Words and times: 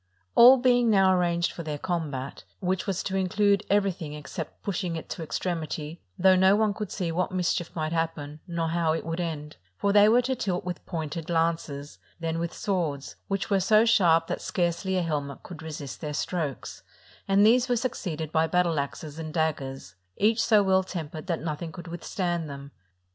All 0.33 0.57
being 0.57 0.89
now 0.89 1.13
arranged 1.15 1.51
for 1.51 1.61
their 1.61 1.77
combat, 1.77 2.43
which 2.59 2.87
was 2.87 3.03
to 3.03 3.15
include 3.15 3.63
everything 3.69 4.15
except 4.15 4.63
pushing 4.63 4.95
it 4.95 5.09
to 5.09 5.21
extremity, 5.21 6.01
though 6.17 6.35
no 6.35 6.55
one 6.55 6.73
could 6.73 6.91
see 6.91 7.11
what 7.11 7.31
mischief 7.31 7.69
might 7.75 7.93
happen, 7.93 8.39
nor 8.47 8.69
how 8.69 8.93
it 8.93 9.05
would 9.05 9.19
end; 9.19 9.57
for 9.77 9.93
they 9.93 10.09
were 10.09 10.23
to 10.23 10.35
tilt 10.35 10.65
with 10.65 10.83
pointed 10.87 11.29
lances, 11.29 11.99
then 12.19 12.39
with 12.39 12.51
swords, 12.51 13.15
which 13.27 13.51
were 13.51 13.59
so 13.59 13.85
sharp 13.85 14.25
that 14.25 14.41
scarcely 14.41 14.97
a 14.97 15.03
helmet 15.03 15.43
could 15.43 15.61
resist 15.61 16.01
their 16.01 16.15
strokes; 16.15 16.81
and 17.27 17.45
these 17.45 17.69
were 17.69 17.75
succeeded 17.77 18.31
by 18.31 18.47
battle 18.47 18.79
axes 18.79 19.19
and 19.19 19.35
daggers, 19.35 19.93
each 20.17 20.41
so 20.43 20.63
well 20.63 20.81
tempered 20.83 21.27
that 21.27 21.43
nothing 21.43 21.71
could 21.71 21.87
with 21.87 22.03
stand 22.03 22.49
them. 22.49 22.71